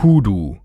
[0.00, 0.56] Hoodoo